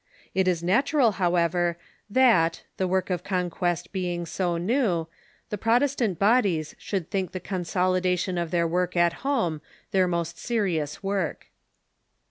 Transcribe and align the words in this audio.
It 0.33 0.47
is 0.47 0.63
natural, 0.63 1.11
how 1.21 1.35
ever, 1.35 1.77
that, 2.09 2.63
the 2.77 2.87
work 2.87 3.11
of 3.11 3.23
conquest 3.23 3.91
being 3.91 4.25
so 4.25 4.57
new, 4.57 5.05
the 5.51 5.59
Protestant 5.59 6.17
bodies 6.17 6.73
should 6.79 7.11
think 7.11 7.33
the 7.33 7.39
consolidation 7.39 8.39
of 8.39 8.49
their 8.49 8.67
work 8.67 8.97
at 8.97 9.13
home 9.21 9.61
their 9.91 10.07
most 10.07 10.39
serious 10.39 11.03
work. 11.03 11.51